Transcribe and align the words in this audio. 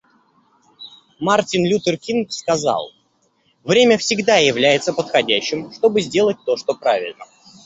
Мартин 1.19 1.63
Лютер 1.63 1.95
Кинг 1.95 2.31
сказал: 2.33 2.91
«Время 3.63 3.99
всегда 3.99 4.37
является 4.37 4.93
подходящим, 4.93 5.71
чтобы 5.71 6.01
сделать 6.01 6.37
то, 6.43 6.57
что 6.57 6.73
правильно». 6.73 7.23